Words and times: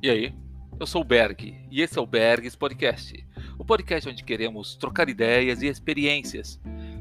E 0.00 0.08
aí? 0.08 0.32
Eu 0.78 0.86
sou 0.86 1.02
o 1.02 1.04
Berg 1.04 1.56
e 1.72 1.82
esse 1.82 1.98
é 1.98 2.00
o 2.00 2.06
Bergs 2.06 2.56
Podcast, 2.56 3.26
o 3.58 3.64
podcast 3.64 4.08
onde 4.08 4.22
queremos 4.22 4.76
trocar 4.76 5.08
ideias 5.08 5.60
e 5.60 5.66
experiências. 5.66 6.60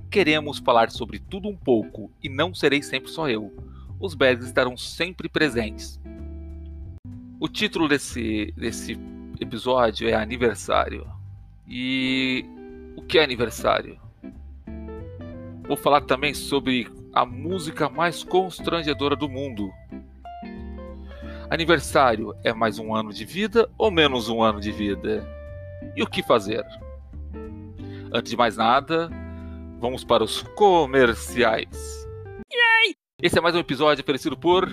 Queremos 0.09 0.57
falar 0.57 0.89
sobre 0.89 1.19
tudo 1.19 1.47
um 1.47 1.55
pouco 1.55 2.11
e 2.23 2.27
não 2.27 2.55
serei 2.55 2.81
sempre 2.81 3.11
só 3.11 3.29
eu. 3.29 3.55
Os 3.99 4.15
Bergs 4.15 4.47
estarão 4.47 4.75
sempre 4.75 5.29
presentes. 5.29 5.99
O 7.39 7.47
título 7.47 7.87
desse, 7.87 8.51
desse 8.57 8.97
episódio 9.39 10.09
é 10.09 10.15
Aniversário. 10.15 11.07
E 11.67 12.43
o 12.95 13.03
que 13.03 13.19
é 13.19 13.23
aniversário? 13.23 13.99
Vou 15.67 15.77
falar 15.77 16.01
também 16.01 16.33
sobre 16.33 16.87
a 17.13 17.23
música 17.23 17.89
mais 17.89 18.23
constrangedora 18.23 19.15
do 19.15 19.29
mundo, 19.29 19.71
Aniversário 21.49 22.35
é 22.43 22.51
mais 22.51 22.77
um 22.77 22.93
ano 22.93 23.13
de 23.13 23.23
vida 23.23 23.69
ou 23.77 23.89
menos 23.89 24.27
um 24.27 24.43
ano 24.43 24.59
de 24.59 24.69
vida? 24.69 25.25
E 25.95 26.03
o 26.03 26.07
que 26.07 26.21
fazer? 26.21 26.65
Antes 28.13 28.31
de 28.31 28.35
mais 28.35 28.57
nada, 28.57 29.09
vamos 29.79 30.03
para 30.03 30.25
os 30.25 30.41
comerciais. 30.41 32.05
Yay! 32.51 32.95
Esse 33.21 33.37
é 33.37 33.41
mais 33.41 33.55
um 33.55 33.59
episódio 33.59 34.03
oferecido 34.03 34.35
por. 34.35 34.67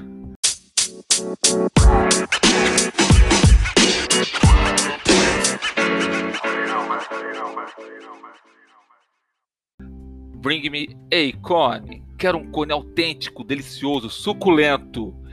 Bring 10.38 10.68
me 10.70 10.88
a 11.12 11.40
cone. 11.40 12.02
Quero 12.18 12.38
um 12.38 12.50
cone 12.50 12.72
autêntico, 12.72 13.44
delicioso, 13.44 14.10
suculento 14.10 15.23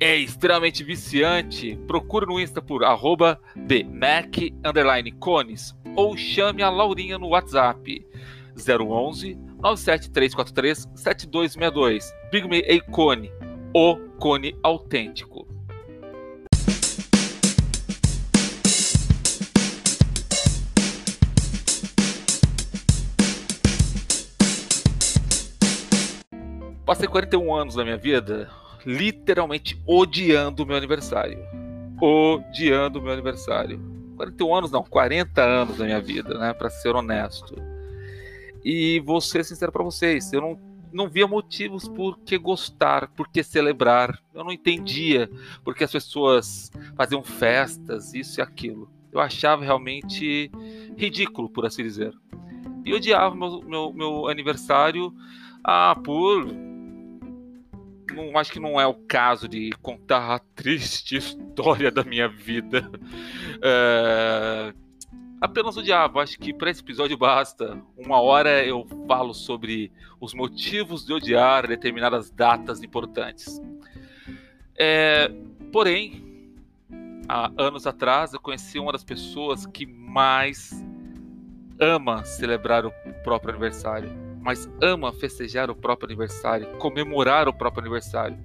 é 0.00 0.16
extremamente 0.16 0.82
viciante, 0.82 1.78
procure 1.86 2.24
no 2.24 2.40
Insta 2.40 2.62
por 2.62 2.82
arroba 2.82 3.38
cones 5.18 5.76
ou 5.94 6.16
chame 6.16 6.62
a 6.62 6.70
Laurinha 6.70 7.18
no 7.18 7.28
WhatsApp 7.28 8.06
011 8.56 9.34
97343 9.60 10.88
7262. 10.94 12.10
Big 12.32 12.48
Me 12.48 12.60
a 12.60 12.80
Cone, 12.90 13.30
o 13.74 13.96
cone 14.18 14.56
autêntico. 14.62 15.46
Passei 26.86 27.06
41 27.06 27.54
anos 27.54 27.74
da 27.74 27.84
minha 27.84 27.98
vida 27.98 28.50
literalmente 28.84 29.80
odiando 29.86 30.62
o 30.62 30.66
meu 30.66 30.76
aniversário. 30.76 31.38
Odiando 32.00 32.98
o 32.98 33.02
meu 33.02 33.12
aniversário. 33.12 33.80
41 34.16 34.54
anos, 34.54 34.70
não, 34.70 34.82
40 34.82 35.42
anos 35.42 35.78
da 35.78 35.84
minha 35.84 36.00
vida, 36.00 36.38
né? 36.38 36.52
Para 36.52 36.68
ser 36.68 36.94
honesto. 36.94 37.54
E 38.64 39.00
vou 39.00 39.20
ser 39.20 39.44
sincero 39.44 39.72
para 39.72 39.82
vocês, 39.82 40.32
eu 40.32 40.42
não, 40.42 40.60
não 40.92 41.08
via 41.08 41.26
motivos 41.26 41.88
por 41.88 42.18
que 42.18 42.36
gostar, 42.36 43.08
por 43.08 43.28
que 43.28 43.42
celebrar. 43.42 44.18
Eu 44.34 44.44
não 44.44 44.52
entendia 44.52 45.30
por 45.64 45.74
que 45.74 45.84
as 45.84 45.92
pessoas 45.92 46.70
faziam 46.96 47.22
festas, 47.22 48.12
isso 48.12 48.40
e 48.40 48.42
aquilo. 48.42 48.90
Eu 49.10 49.20
achava 49.20 49.64
realmente 49.64 50.50
ridículo, 50.96 51.48
por 51.48 51.64
assim 51.64 51.82
dizer. 51.82 52.12
E 52.84 52.94
odiava 52.94 53.34
meu, 53.34 53.62
meu, 53.62 53.92
meu 53.92 54.28
aniversário 54.28 55.12
ah, 55.64 55.96
por 56.04 56.46
não, 58.14 58.36
acho 58.38 58.52
que 58.52 58.60
não 58.60 58.80
é 58.80 58.86
o 58.86 58.94
caso 58.94 59.48
de 59.48 59.70
contar 59.82 60.34
a 60.34 60.38
triste 60.54 61.16
história 61.16 61.90
da 61.90 62.04
minha 62.04 62.28
vida. 62.28 62.90
É, 63.62 64.74
apenas 65.40 65.76
o 65.76 65.82
diabo. 65.82 66.20
Acho 66.20 66.38
que 66.38 66.52
para 66.52 66.70
esse 66.70 66.80
episódio 66.80 67.16
basta. 67.16 67.82
Uma 67.96 68.20
hora 68.20 68.64
eu 68.64 68.86
falo 69.06 69.34
sobre 69.34 69.92
os 70.20 70.34
motivos 70.34 71.04
de 71.04 71.12
odiar 71.12 71.66
determinadas 71.66 72.30
datas 72.30 72.82
importantes. 72.82 73.60
É, 74.78 75.30
porém, 75.72 76.54
há 77.28 77.50
anos 77.58 77.86
atrás 77.86 78.32
eu 78.32 78.40
conheci 78.40 78.78
uma 78.78 78.92
das 78.92 79.04
pessoas 79.04 79.66
que 79.66 79.86
mais 79.86 80.84
ama 81.78 82.24
celebrar 82.24 82.84
o 82.84 82.92
próprio 83.22 83.50
aniversário 83.50 84.29
mas 84.40 84.68
ama 84.80 85.12
festejar 85.12 85.70
o 85.70 85.74
próprio 85.74 86.06
aniversário, 86.06 86.66
comemorar 86.78 87.48
o 87.48 87.52
próprio 87.52 87.82
aniversário, 87.82 88.38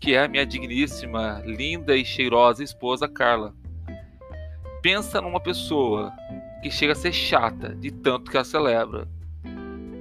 que 0.00 0.14
é 0.14 0.24
a 0.24 0.28
minha 0.28 0.46
digníssima, 0.46 1.42
linda 1.44 1.96
e 1.96 2.04
cheirosa 2.04 2.62
esposa 2.62 3.08
Carla. 3.08 3.54
Pensa 4.80 5.20
numa 5.20 5.40
pessoa 5.40 6.12
que 6.62 6.70
chega 6.70 6.92
a 6.92 6.96
ser 6.96 7.12
chata 7.12 7.74
de 7.74 7.90
tanto 7.90 8.30
que 8.30 8.36
ela 8.36 8.44
celebra. 8.44 9.08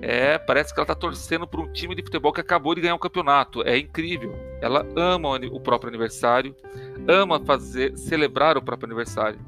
É, 0.02 0.40
parece 0.40 0.74
que 0.74 0.79
ela 0.79 0.85
está 0.85 0.96
torcendo 0.96 1.46
por 1.46 1.59
um 1.59 1.72
time 1.72 1.94
de 1.94 2.02
futebol 2.02 2.34
que 2.34 2.41
acabou 2.41 2.73
de 2.73 2.81
ganhar 2.81 2.96
um 2.96 3.00
campeonato. 3.00 3.62
É 3.62 3.78
incrível. 3.78 4.34
Ela 4.59 4.85
ama 4.96 5.40
o 5.52 5.59
próprio 5.59 5.90
aniversário, 5.90 6.56
ama 7.08 7.40
fazer 7.40 7.96
celebrar 7.97 8.58
o 8.58 8.62
próprio 8.62 8.88
aniversário. 8.88 9.40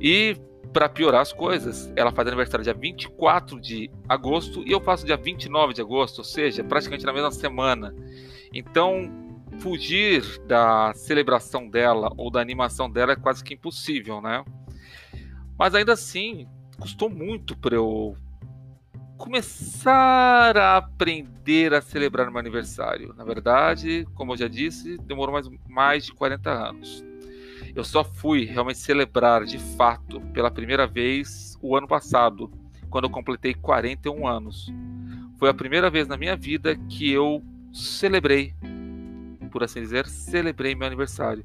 E 0.00 0.36
para 0.72 0.88
piorar 0.88 1.20
as 1.20 1.32
coisas, 1.32 1.92
ela 1.94 2.10
faz 2.10 2.26
aniversário 2.26 2.64
dia 2.64 2.74
24 2.74 3.60
de 3.60 3.90
agosto 4.08 4.62
e 4.66 4.72
eu 4.72 4.80
faço 4.80 5.04
dia 5.04 5.16
29 5.16 5.74
de 5.74 5.80
agosto, 5.82 6.18
ou 6.18 6.24
seja, 6.24 6.64
praticamente 6.64 7.04
na 7.04 7.12
mesma 7.12 7.30
semana. 7.30 7.94
Então, 8.52 9.10
fugir 9.58 10.22
da 10.46 10.92
celebração 10.94 11.68
dela 11.68 12.10
ou 12.16 12.30
da 12.30 12.40
animação 12.40 12.90
dela 12.90 13.12
é 13.12 13.16
quase 13.16 13.44
que 13.44 13.54
impossível, 13.54 14.20
né? 14.20 14.44
Mas 15.58 15.74
ainda 15.74 15.92
assim, 15.92 16.48
custou 16.80 17.10
muito 17.10 17.56
para 17.56 17.74
eu 17.74 18.16
começar 19.18 20.56
a 20.56 20.78
aprender 20.78 21.74
a 21.74 21.80
celebrar 21.80 22.30
meu 22.30 22.40
aniversário. 22.40 23.14
Na 23.16 23.24
verdade, 23.24 24.06
como 24.14 24.32
eu 24.32 24.36
já 24.36 24.48
disse, 24.48 24.96
demorou 24.98 25.32
mais, 25.32 25.48
mais 25.68 26.06
de 26.06 26.12
40 26.12 26.50
anos. 26.50 27.04
Eu 27.74 27.84
só 27.84 28.04
fui 28.04 28.44
realmente 28.44 28.78
celebrar 28.78 29.44
de 29.44 29.58
fato 29.76 30.20
pela 30.32 30.50
primeira 30.50 30.86
vez 30.86 31.58
o 31.62 31.74
ano 31.74 31.88
passado, 31.88 32.52
quando 32.90 33.04
eu 33.04 33.10
completei 33.10 33.54
41 33.54 34.26
anos. 34.26 34.70
Foi 35.38 35.48
a 35.48 35.54
primeira 35.54 35.88
vez 35.88 36.06
na 36.06 36.16
minha 36.16 36.36
vida 36.36 36.76
que 36.76 37.10
eu 37.10 37.42
celebrei, 37.72 38.54
por 39.50 39.64
assim 39.64 39.80
dizer, 39.80 40.06
celebrei 40.06 40.74
meu 40.74 40.86
aniversário. 40.86 41.44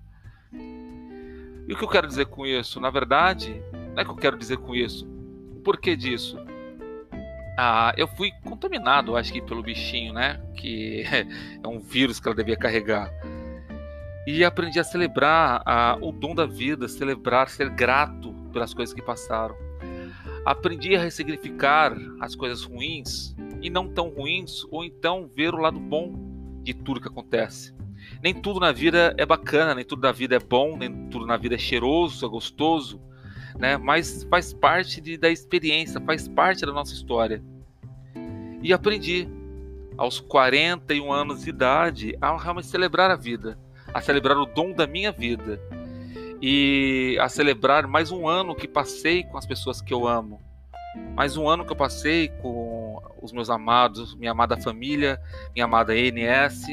E 0.51 1.73
o 1.73 1.77
que 1.77 1.83
eu 1.83 1.88
quero 1.88 2.07
dizer 2.07 2.25
com 2.25 2.45
isso? 2.45 2.79
Na 2.79 2.89
verdade, 2.89 3.61
não 3.94 4.01
é 4.01 4.03
que 4.03 4.11
eu 4.11 4.15
quero 4.15 4.38
dizer 4.38 4.57
com 4.57 4.75
isso. 4.75 5.07
O 5.55 5.61
porquê 5.61 5.95
disso? 5.95 6.38
Ah, 7.57 7.94
eu 7.97 8.07
fui 8.07 8.31
contaminado, 8.44 9.15
acho 9.15 9.33
que 9.33 9.41
pelo 9.41 9.63
bichinho, 9.63 10.13
né? 10.13 10.41
Que 10.55 11.03
é 11.63 11.67
um 11.67 11.79
vírus 11.79 12.19
que 12.19 12.27
ela 12.27 12.35
devia 12.35 12.55
carregar 12.57 13.11
e 14.27 14.43
aprendi 14.43 14.77
a 14.77 14.83
celebrar 14.83 15.63
a, 15.65 15.97
o 16.01 16.11
dom 16.11 16.35
da 16.35 16.45
vida, 16.45 16.89
celebrar, 16.89 17.47
ser 17.47 17.69
grato 17.69 18.33
pelas 18.51 18.73
coisas 18.73 18.93
que 18.93 19.01
passaram. 19.01 19.55
Aprendi 20.45 20.97
a 20.97 21.01
ressignificar 21.01 21.97
as 22.19 22.35
coisas 22.35 22.61
ruins 22.61 23.33
e 23.61 23.69
não 23.69 23.88
tão 23.88 24.09
ruins, 24.09 24.65
ou 24.69 24.83
então 24.83 25.31
ver 25.33 25.53
o 25.53 25.57
lado 25.57 25.79
bom 25.79 26.13
de 26.61 26.73
tudo 26.73 26.99
que 26.99 27.07
acontece. 27.07 27.73
Nem 28.21 28.33
tudo 28.33 28.59
na 28.59 28.73
vida 28.73 29.15
é 29.17 29.25
bacana, 29.25 29.73
nem 29.73 29.85
tudo 29.85 30.01
na 30.01 30.11
vida 30.11 30.35
é 30.35 30.39
bom, 30.39 30.75
nem 30.75 31.07
tudo 31.07 31.25
na 31.25 31.38
vida 31.38 31.55
é 31.55 31.57
cheiroso, 31.57 32.25
é 32.25 32.29
gostoso, 32.29 33.01
né? 33.57 33.77
Mas 33.77 34.27
faz 34.29 34.51
parte 34.51 34.99
de, 34.99 35.17
da 35.17 35.29
experiência, 35.29 36.01
faz 36.01 36.27
parte 36.27 36.65
da 36.65 36.73
nossa 36.73 36.94
história. 36.94 37.41
E 38.61 38.73
aprendi 38.73 39.25
aos 39.97 40.19
41 40.19 41.13
anos 41.13 41.45
de 41.45 41.49
idade 41.49 42.18
a 42.19 42.38
realmente 42.38 42.68
celebrar 42.68 43.09
a 43.09 43.15
vida 43.15 43.57
a 43.97 44.01
celebrar 44.01 44.38
o 44.38 44.45
dom 44.45 44.73
da 44.73 44.85
minha 44.85 45.11
vida 45.11 45.59
e 46.39 47.17
a 47.19 47.27
celebrar 47.27 47.88
mais 47.88 48.11
um 48.11 48.27
ano 48.27 48.55
que 48.55 48.67
passei 48.67 49.23
com 49.23 49.39
as 49.39 49.45
pessoas 49.45 49.81
que 49.81 49.91
eu 49.91 50.07
amo, 50.07 50.39
mais 51.15 51.35
um 51.35 51.49
ano 51.49 51.65
que 51.65 51.71
eu 51.71 51.75
passei 51.75 52.27
com 52.27 53.01
os 53.19 53.31
meus 53.31 53.49
amados, 53.49 54.13
minha 54.13 54.33
amada 54.33 54.55
família, 54.55 55.19
minha 55.51 55.65
amada 55.65 55.95
NS. 55.95 56.67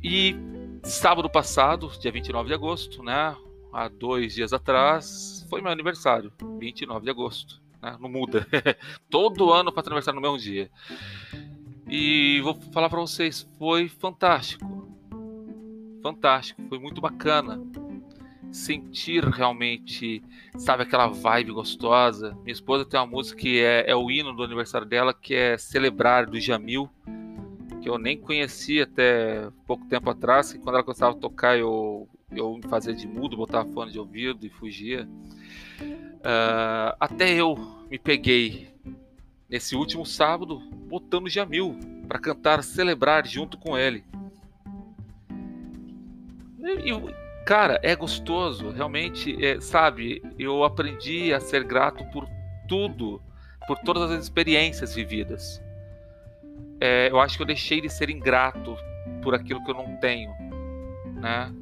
E 0.00 0.36
sábado 0.84 1.28
passado, 1.28 1.90
dia 2.00 2.12
29 2.12 2.46
de 2.46 2.54
agosto, 2.54 3.02
né, 3.02 3.36
há 3.72 3.88
dois 3.88 4.34
dias 4.34 4.52
atrás, 4.52 5.44
foi 5.50 5.60
meu 5.60 5.72
aniversário, 5.72 6.32
29 6.60 7.04
de 7.04 7.10
agosto. 7.10 7.60
Né, 7.82 7.96
não 7.98 8.08
muda. 8.08 8.46
Todo 9.10 9.52
ano 9.52 9.72
faço 9.72 9.88
aniversário 9.88 10.20
no 10.20 10.22
mesmo 10.22 10.38
dia. 10.38 10.70
E 11.90 12.40
vou 12.42 12.54
falar 12.54 12.88
para 12.88 13.00
vocês, 13.00 13.44
foi 13.58 13.88
fantástico. 13.88 14.88
Fantástico, 16.00 16.62
foi 16.68 16.78
muito 16.78 17.00
bacana. 17.00 17.60
Sentir 18.52 19.24
realmente, 19.24 20.22
sabe, 20.56 20.84
aquela 20.84 21.08
vibe 21.08 21.50
gostosa. 21.50 22.38
Minha 22.44 22.52
esposa 22.52 22.84
tem 22.84 22.98
uma 22.98 23.06
música 23.06 23.40
que 23.40 23.60
é, 23.60 23.90
é 23.90 23.96
o 23.96 24.08
hino 24.08 24.32
do 24.32 24.44
aniversário 24.44 24.86
dela, 24.86 25.12
que 25.12 25.34
é 25.34 25.58
Celebrar 25.58 26.30
do 26.30 26.38
Jamil. 26.38 26.88
que 27.82 27.88
eu 27.88 27.98
nem 27.98 28.16
conhecia 28.16 28.84
até 28.84 29.50
pouco 29.66 29.84
tempo 29.86 30.08
atrás, 30.10 30.52
que 30.52 30.60
quando 30.60 30.76
ela 30.76 30.84
começava 30.84 31.16
a 31.16 31.18
tocar 31.18 31.58
eu, 31.58 32.08
eu 32.30 32.54
me 32.54 32.68
fazia 32.68 32.94
de 32.94 33.08
mudo, 33.08 33.36
botava 33.36 33.68
fone 33.72 33.90
de 33.90 33.98
ouvido 33.98 34.46
e 34.46 34.48
fugia. 34.48 35.08
Uh, 35.82 36.94
até 37.00 37.34
eu 37.34 37.56
me 37.90 37.98
peguei 37.98 38.69
nesse 39.50 39.74
último 39.74 40.06
sábado 40.06 40.60
botando 40.88 41.28
Jamil 41.28 41.76
para 42.06 42.18
cantar, 42.18 42.62
celebrar 42.62 43.26
junto 43.26 43.58
com 43.58 43.76
ele. 43.76 44.04
E, 46.84 47.44
cara, 47.44 47.80
é 47.82 47.96
gostoso, 47.96 48.70
realmente, 48.70 49.44
é, 49.44 49.60
sabe? 49.60 50.22
Eu 50.38 50.62
aprendi 50.62 51.32
a 51.32 51.40
ser 51.40 51.64
grato 51.64 52.04
por 52.12 52.28
tudo, 52.68 53.20
por 53.66 53.78
todas 53.78 54.10
as 54.10 54.22
experiências 54.22 54.94
vividas. 54.94 55.60
É, 56.80 57.10
eu 57.10 57.20
acho 57.20 57.36
que 57.36 57.42
eu 57.42 57.46
deixei 57.46 57.80
de 57.80 57.88
ser 57.88 58.08
ingrato 58.08 58.76
por 59.22 59.34
aquilo 59.34 59.62
que 59.64 59.70
eu 59.70 59.74
não 59.74 59.96
tenho, 59.96 60.30
né? 61.20 61.52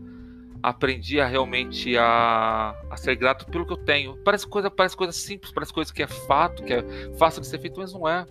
Aprendi 0.62 1.20
a 1.20 1.26
realmente 1.26 1.96
a, 1.96 2.75
a 2.90 2.96
ser 2.96 3.14
grato 3.16 3.46
pelo 3.46 3.66
que 3.66 3.72
eu 3.72 3.76
tenho. 3.76 4.16
Parece 4.25 4.46
coisa, 4.46 4.70
parece 4.70 4.96
coisa 4.96 5.12
simples, 5.12 5.52
parece 5.52 5.72
coisa 5.72 5.93
que 5.93 6.02
é 6.02 6.06
fato, 6.06 6.62
que 6.64 6.72
é 6.72 6.82
fácil 7.16 7.40
de 7.40 7.46
ser 7.46 7.60
feito, 7.60 7.78
mas 7.78 7.93
não 7.93 8.08
é. 8.08 8.26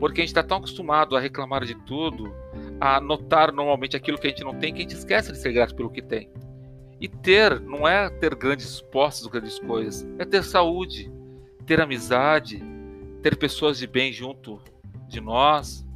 Porque 0.00 0.20
a 0.20 0.24
gente 0.24 0.30
está 0.30 0.42
tão 0.42 0.56
acostumado 0.56 1.16
a 1.16 1.20
reclamar 1.20 1.64
de 1.64 1.74
tudo, 1.84 2.34
a 2.80 3.00
notar 3.00 3.52
normalmente 3.52 3.96
aquilo 3.96 4.18
que 4.18 4.26
a 4.26 4.30
gente 4.30 4.42
não 4.42 4.58
tem, 4.58 4.72
que 4.72 4.80
a 4.80 4.82
gente 4.82 4.96
esquece 4.96 5.30
de 5.30 5.38
ser 5.38 5.52
grato 5.52 5.74
pelo 5.74 5.90
que 5.90 6.02
tem. 6.02 6.30
E 7.00 7.08
ter 7.08 7.60
não 7.60 7.86
é 7.86 8.08
ter 8.08 8.34
grandes 8.34 8.80
posses, 8.80 9.26
grandes 9.26 9.58
coisas, 9.58 10.06
é 10.18 10.24
ter 10.24 10.42
saúde, 10.42 11.12
ter 11.66 11.80
amizade, 11.80 12.62
ter 13.22 13.36
pessoas 13.36 13.78
de 13.78 13.86
bem 13.86 14.12
junto 14.12 14.60
de 15.08 15.20
nós. 15.20 15.86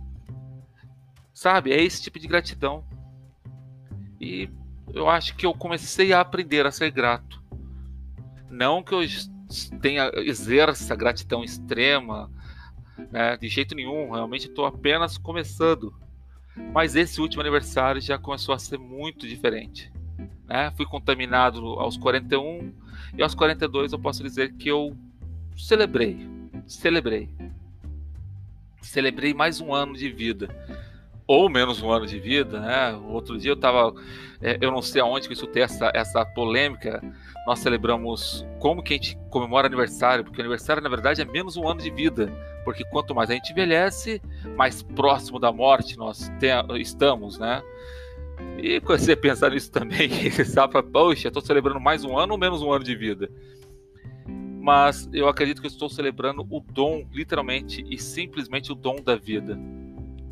Sabe? 1.32 1.72
É 1.72 1.82
esse 1.82 2.02
tipo 2.02 2.18
de 2.18 2.28
gratidão. 2.28 2.84
E 4.20 4.48
eu 4.92 5.08
acho 5.08 5.34
que 5.36 5.46
eu 5.46 5.54
comecei 5.54 6.12
a 6.12 6.20
aprender 6.20 6.66
a 6.66 6.70
ser 6.70 6.90
grato. 6.90 7.42
Não 8.50 8.82
que 8.82 8.94
eu 8.94 9.00
tenha 9.80 10.10
exerça 10.14 10.94
gratidão 10.96 11.44
extrema, 11.44 12.30
né? 13.10 13.36
de 13.36 13.48
jeito 13.48 13.74
nenhum. 13.74 14.10
Realmente 14.10 14.46
estou 14.48 14.64
apenas 14.64 15.18
começando. 15.18 15.94
Mas 16.72 16.96
esse 16.96 17.20
último 17.20 17.42
aniversário 17.42 18.00
já 18.00 18.18
começou 18.18 18.54
a 18.54 18.58
ser 18.58 18.78
muito 18.78 19.26
diferente. 19.28 19.92
Né? 20.46 20.72
Fui 20.76 20.86
contaminado 20.86 21.60
aos 21.78 21.96
41 21.96 22.72
e 23.16 23.22
aos 23.22 23.34
42 23.34 23.92
eu 23.92 23.98
posso 23.98 24.22
dizer 24.22 24.54
que 24.54 24.68
eu 24.68 24.96
celebrei. 25.56 26.26
Celebrei. 26.66 27.28
Celebrei 28.80 29.34
mais 29.34 29.60
um 29.60 29.74
ano 29.74 29.94
de 29.94 30.08
vida. 30.10 30.48
Ou 31.26 31.48
menos 31.48 31.82
um 31.82 31.90
ano 31.90 32.06
de 32.06 32.20
vida, 32.20 32.60
né? 32.60 32.94
Outro 33.08 33.36
dia 33.36 33.50
eu 33.50 33.56
tava. 33.56 33.92
É, 34.40 34.58
eu 34.60 34.70
não 34.70 34.80
sei 34.80 35.00
aonde 35.00 35.26
que 35.26 35.32
eu 35.32 35.36
escutei 35.36 35.62
essa, 35.62 35.90
essa 35.94 36.24
polêmica. 36.24 37.02
Nós 37.46 37.58
celebramos 37.58 38.46
como 38.60 38.82
que 38.82 38.94
a 38.94 38.96
gente 38.96 39.18
comemora 39.30 39.66
aniversário, 39.66 40.24
porque 40.24 40.40
aniversário, 40.40 40.82
na 40.82 40.88
verdade, 40.88 41.22
é 41.22 41.24
menos 41.24 41.56
um 41.56 41.66
ano 41.66 41.80
de 41.80 41.90
vida 41.90 42.32
porque 42.66 42.84
quanto 42.84 43.14
mais 43.14 43.30
a 43.30 43.34
gente 43.34 43.52
envelhece, 43.52 44.20
mais 44.56 44.82
próximo 44.82 45.38
da 45.38 45.52
morte 45.52 45.96
nós 45.96 46.32
estamos, 46.80 47.38
né? 47.38 47.62
E 48.58 48.80
você 48.80 49.14
pensar 49.14 49.52
nisso 49.52 49.70
também, 49.70 50.10
sabe, 50.44 50.82
poxa, 50.82 51.28
estou 51.28 51.40
celebrando 51.40 51.78
mais 51.78 52.04
um 52.04 52.18
ano 52.18 52.32
ou 52.32 52.38
menos 52.38 52.62
um 52.62 52.72
ano 52.72 52.82
de 52.82 52.96
vida? 52.96 53.30
Mas 54.60 55.08
eu 55.12 55.28
acredito 55.28 55.60
que 55.60 55.68
eu 55.68 55.70
estou 55.70 55.88
celebrando 55.88 56.44
o 56.50 56.60
dom, 56.60 57.06
literalmente 57.12 57.86
e 57.88 57.96
simplesmente 57.98 58.72
o 58.72 58.74
dom 58.74 58.96
da 58.96 59.14
vida. 59.14 59.56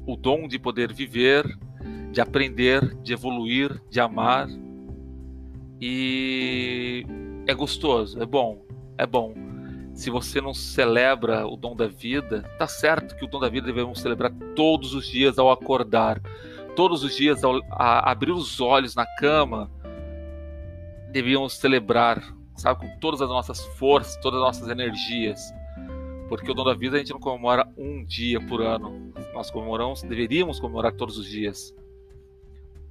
O 0.06 0.16
dom 0.16 0.46
de 0.46 0.58
poder 0.58 0.92
viver, 0.92 1.46
de 2.12 2.20
aprender, 2.20 2.96
de 3.02 3.12
evoluir, 3.12 3.80
de 3.90 4.00
amar. 4.00 4.48
E 5.80 7.04
é 7.46 7.54
gostoso, 7.54 8.22
é 8.22 8.26
bom, 8.26 8.64
é 8.96 9.06
bom 9.06 9.34
se 9.94 10.10
você 10.10 10.40
não 10.40 10.52
celebra 10.52 11.46
o 11.46 11.56
dom 11.56 11.76
da 11.76 11.86
vida, 11.86 12.42
tá 12.58 12.66
certo 12.66 13.14
que 13.14 13.24
o 13.24 13.28
dom 13.28 13.38
da 13.38 13.48
vida 13.48 13.66
devemos 13.66 14.00
celebrar 14.00 14.32
todos 14.56 14.92
os 14.92 15.06
dias 15.06 15.38
ao 15.38 15.50
acordar, 15.50 16.20
todos 16.74 17.04
os 17.04 17.16
dias 17.16 17.44
ao 17.44 17.60
abrir 17.70 18.32
os 18.32 18.60
olhos 18.60 18.96
na 18.96 19.06
cama, 19.16 19.70
devíamos 21.12 21.56
celebrar, 21.56 22.20
sabe, 22.56 22.80
com 22.80 22.98
todas 22.98 23.22
as 23.22 23.28
nossas 23.28 23.64
forças, 23.78 24.16
todas 24.16 24.40
as 24.40 24.46
nossas 24.46 24.68
energias, 24.68 25.54
porque 26.28 26.50
o 26.50 26.54
dom 26.54 26.64
da 26.64 26.74
vida 26.74 26.96
a 26.96 26.98
gente 26.98 27.12
não 27.12 27.20
comemora 27.20 27.68
um 27.76 28.04
dia 28.04 28.40
por 28.40 28.60
ano, 28.62 29.12
nós 29.32 29.50
comemoramos, 29.50 30.02
deveríamos 30.02 30.58
comemorar 30.58 30.92
todos 30.92 31.18
os 31.18 31.26
dias. 31.26 31.74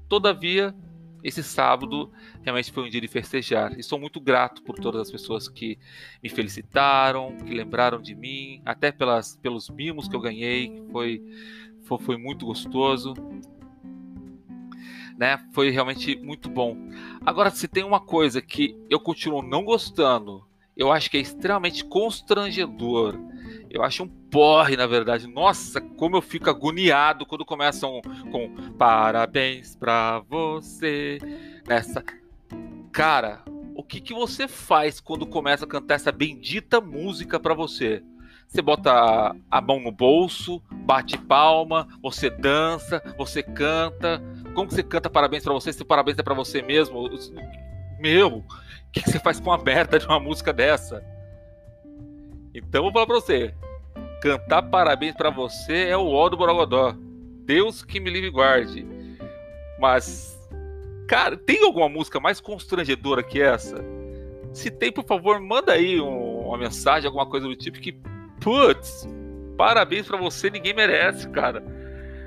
Todavia, 0.08 0.76
esse 1.24 1.42
sábado 1.42 2.12
realmente 2.42 2.72
foi 2.72 2.84
um 2.84 2.90
dia 2.90 3.00
de 3.00 3.08
festejar. 3.08 3.80
E 3.80 3.84
sou 3.84 3.98
muito 3.98 4.20
grato 4.20 4.62
por 4.62 4.76
todas 4.76 5.02
as 5.02 5.12
pessoas 5.12 5.48
que 5.48 5.80
me 6.22 6.30
felicitaram, 6.30 7.36
que 7.38 7.54
lembraram 7.54 8.02
de 8.02 8.14
mim, 8.14 8.62
até 8.66 8.92
pelas, 8.92 9.38
pelos 9.38 9.70
mimos 9.70 10.08
que 10.08 10.16
eu 10.16 10.20
ganhei, 10.20 10.70
que 10.70 10.92
foi, 10.92 11.24
foi, 11.86 11.98
foi 12.00 12.18
muito 12.18 12.46
gostoso. 12.46 13.14
Né? 15.18 15.38
Foi 15.54 15.70
realmente 15.70 16.18
muito 16.18 16.50
bom. 16.50 16.76
Agora, 17.26 17.50
se 17.50 17.68
tem 17.68 17.84
uma 17.84 18.02
coisa 18.02 18.42
que 18.42 18.78
eu 18.90 19.00
continuo 19.00 19.42
não 19.42 19.64
gostando, 19.64 20.46
eu 20.76 20.92
acho 20.92 21.10
que 21.10 21.18
é 21.18 21.22
extremamente 21.22 21.84
constrangedor 21.86 23.18
eu 23.74 23.82
acho 23.82 24.04
um 24.04 24.08
porre, 24.08 24.78
na 24.78 24.86
verdade. 24.86 25.26
Nossa, 25.26 25.82
como 25.82 26.16
eu 26.16 26.22
fico 26.22 26.48
agoniado 26.48 27.26
quando 27.26 27.44
começam 27.44 28.02
com 28.32 28.54
parabéns 28.78 29.76
pra 29.76 30.20
você. 30.30 31.18
Nessa. 31.68 32.04
Cara, 32.92 33.42
o 33.76 33.84
que, 33.84 34.00
que 34.00 34.14
você 34.14 34.48
faz 34.48 35.00
quando 35.00 35.26
começa 35.26 35.66
a 35.66 35.68
cantar 35.68 35.96
essa 35.96 36.12
bendita 36.12 36.80
música 36.80 37.40
pra 37.40 37.56
você? 37.56 38.04
Você 38.48 38.62
bota 38.62 39.36
a 39.50 39.62
mão 39.62 39.80
no 39.80 39.92
bolso, 39.92 40.62
bate 40.86 41.18
palma, 41.18 41.88
você 42.00 42.30
dança, 42.30 43.02
você 43.18 43.42
canta. 43.42 44.22
Como 44.54 44.68
que 44.68 44.76
você 44.76 44.84
canta 44.84 45.10
parabéns 45.10 45.44
para 45.44 45.54
você 45.54 45.74
se 45.74 45.84
parabéns 45.84 46.20
é 46.20 46.22
para 46.22 46.36
você 46.36 46.62
mesmo? 46.62 47.10
Meu, 48.00 48.46
que, 48.94 49.02
que 49.02 49.12
você 49.12 49.20
faz 49.20 49.40
com 49.40 49.52
a 49.52 49.58
merda 49.58 49.98
de 49.98 50.06
uma 50.06 50.20
música 50.20 50.54
dessa? 50.54 51.04
Então 52.54 52.84
vou 52.84 52.94
falar 52.94 53.08
pra 53.08 53.16
você. 53.16 53.54
Cantar 54.22 54.62
parabéns 54.64 55.16
para 55.16 55.32
você 55.32 55.88
é 55.88 55.98
o 55.98 56.08
ó 56.08 56.30
do 56.30 56.38
Borogodó. 56.38 56.96
Deus 57.44 57.84
que 57.84 58.00
me 58.00 58.10
livre 58.10 58.28
e 58.28 58.32
guarde. 58.32 58.86
Mas, 59.80 60.40
cara, 61.08 61.36
tem 61.36 61.66
alguma 61.66 61.90
música 61.90 62.20
mais 62.20 62.40
constrangedora 62.40 63.24
que 63.24 63.42
essa? 63.42 63.84
Se 64.54 64.70
tem, 64.70 64.92
por 64.92 65.04
favor, 65.04 65.42
manda 65.42 65.74
aí 65.74 66.00
um, 66.00 66.48
uma 66.48 66.58
mensagem, 66.58 67.08
alguma 67.08 67.26
coisa 67.26 67.48
do 67.48 67.56
tipo 67.56 67.80
que, 67.80 68.00
putz, 68.40 69.08
parabéns 69.58 70.08
para 70.08 70.18
você, 70.18 70.52
ninguém 70.52 70.74
merece, 70.74 71.28
cara. 71.30 71.64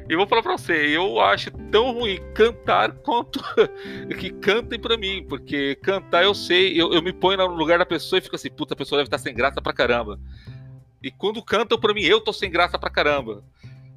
Eu 0.08 0.18
vou 0.18 0.26
falar 0.26 0.42
pra 0.42 0.56
você, 0.56 0.96
eu 0.96 1.20
acho 1.20 1.50
tão 1.70 1.92
ruim 1.92 2.20
cantar 2.32 2.92
quanto 2.98 3.40
que 4.20 4.30
cantem 4.30 4.78
pra 4.78 4.96
mim, 4.96 5.26
porque 5.28 5.74
cantar 5.76 6.22
eu 6.22 6.32
sei, 6.32 6.80
eu, 6.80 6.92
eu 6.92 7.02
me 7.02 7.12
ponho 7.12 7.38
no 7.38 7.46
lugar 7.48 7.78
da 7.78 7.86
pessoa 7.86 8.18
e 8.18 8.22
fico 8.22 8.36
assim, 8.36 8.50
puta, 8.50 8.74
a 8.74 8.76
pessoa 8.76 8.98
deve 8.98 9.08
estar 9.08 9.18
sem 9.18 9.34
graça 9.34 9.60
pra 9.60 9.72
caramba. 9.72 10.20
E 11.02 11.10
quando 11.10 11.42
cantam 11.42 11.78
pra 11.78 11.92
mim, 11.92 12.02
eu 12.02 12.20
tô 12.20 12.32
sem 12.32 12.50
graça 12.50 12.78
pra 12.78 12.88
caramba. 12.88 13.42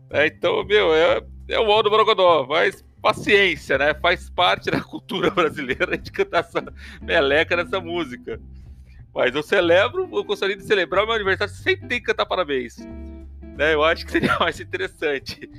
É, 0.09 0.25
então, 0.25 0.65
meu, 0.65 0.93
é, 0.95 1.21
é 1.47 1.59
o 1.59 1.81
do 1.83 1.89
Brogodó, 1.91 2.45
mas 2.47 2.83
paciência, 3.01 3.77
né? 3.77 3.93
Faz 3.93 4.29
parte 4.29 4.71
da 4.71 4.81
cultura 4.83 5.29
brasileira 5.29 5.95
de 5.95 6.11
cantar 6.11 6.39
essa 6.39 6.63
meleca 7.01 7.55
nessa 7.55 7.79
música. 7.79 8.41
Mas 9.13 9.35
eu 9.35 9.43
celebro, 9.43 10.09
eu 10.11 10.23
gostaria 10.23 10.55
de 10.55 10.63
celebrar 10.63 11.03
o 11.03 11.07
meu 11.07 11.15
aniversário 11.15 11.53
sem 11.53 11.77
ter 11.77 11.99
que 11.99 12.07
cantar 12.07 12.25
parabéns. 12.25 12.77
Né? 13.57 13.73
Eu 13.73 13.83
acho 13.83 14.05
que 14.05 14.11
seria 14.11 14.37
mais 14.39 14.59
interessante. 14.59 15.49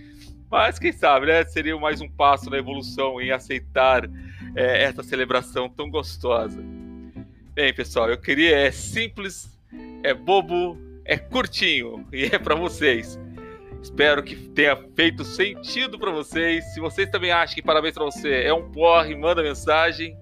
Mas 0.50 0.78
quem 0.78 0.92
sabe, 0.92 1.26
né? 1.26 1.44
Seria 1.44 1.78
mais 1.78 2.00
um 2.00 2.08
passo 2.08 2.50
na 2.50 2.58
evolução 2.58 3.20
em 3.20 3.30
aceitar 3.30 4.04
é, 4.56 4.82
essa 4.82 5.02
celebração 5.02 5.68
tão 5.68 5.88
gostosa. 5.88 6.60
Bem, 7.54 7.72
pessoal, 7.72 8.10
eu 8.10 8.18
queria 8.18 8.58
é 8.58 8.70
simples, 8.70 9.56
é 10.02 10.12
bobo, 10.12 10.76
é 11.04 11.16
curtinho 11.16 12.06
e 12.12 12.24
é 12.24 12.38
para 12.38 12.56
vocês. 12.56 13.18
Espero 13.80 14.22
que 14.22 14.36
tenha 14.36 14.76
feito 14.94 15.24
sentido 15.24 15.98
para 15.98 16.10
vocês. 16.10 16.64
Se 16.74 16.80
vocês 16.80 17.08
também 17.08 17.30
acham 17.30 17.54
que 17.54 17.62
parabéns 17.62 17.94
para 17.94 18.04
você 18.04 18.42
é 18.42 18.52
um 18.52 18.70
porre, 18.70 19.14
manda 19.14 19.42
mensagem. 19.42 20.16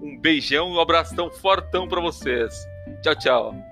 Um 0.00 0.18
beijão 0.18 0.70
e 0.70 0.72
um 0.72 0.80
abração 0.80 1.30
fortão 1.30 1.86
para 1.86 2.00
vocês. 2.00 2.66
Tchau, 3.02 3.14
tchau. 3.14 3.71